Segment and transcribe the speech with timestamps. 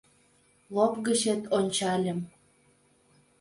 [0.75, 2.19] Лоп гычет ончальым-